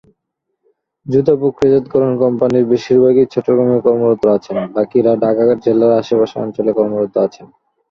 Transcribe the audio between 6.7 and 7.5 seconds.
কর্মরত আছেন।